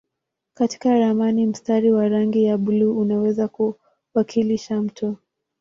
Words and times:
Katika 0.53 0.99
ramani 0.99 1.45
mstari 1.47 1.91
wa 1.91 2.09
rangi 2.09 2.43
ya 2.43 2.57
buluu 2.57 2.99
unaweza 2.99 3.47
kuwakilisha 3.47 4.81
mto. 4.81 5.15